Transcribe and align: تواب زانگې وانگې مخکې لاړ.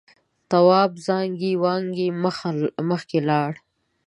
تواب 0.49 0.91
زانگې 1.05 1.51
وانگې 1.63 2.07
مخکې 2.91 3.17
لاړ. 3.29 3.51